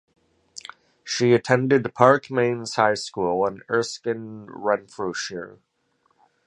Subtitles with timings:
[1.03, 5.59] She attended Park Mains High School in Erskine, Renfrewshire.